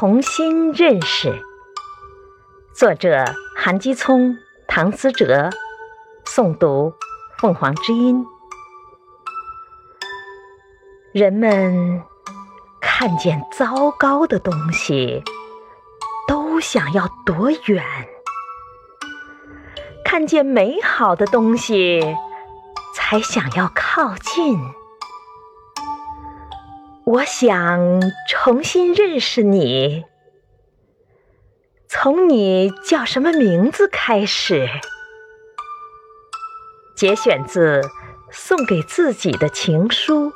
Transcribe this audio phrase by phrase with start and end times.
[0.00, 1.42] 重新认识。
[2.72, 3.24] 作者：
[3.56, 4.36] 韩基聪、
[4.68, 5.50] 唐思哲，
[6.24, 6.94] 诵读：
[7.36, 8.24] 凤凰之音。
[11.12, 12.00] 人们
[12.80, 15.20] 看见糟糕的东西，
[16.28, 17.82] 都想要躲远；
[20.04, 22.16] 看见美好的东西，
[22.94, 24.56] 才想要靠近。
[27.08, 30.04] 我想重新认识你，
[31.88, 34.68] 从你叫什么名字开始。
[36.94, 37.80] 节选自
[38.30, 40.26] 《送给自己的情书》。